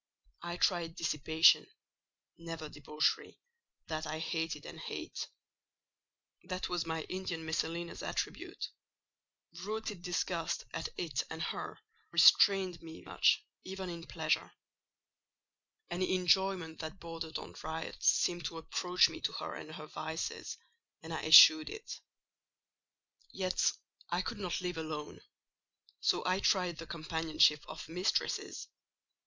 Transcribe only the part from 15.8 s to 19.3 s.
Any enjoyment that bordered on riot seemed to approach me